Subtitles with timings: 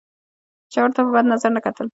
[0.71, 1.87] چا ورته په بد نظر نه کتل.